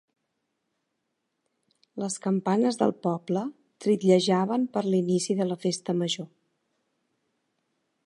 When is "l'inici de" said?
4.89-5.51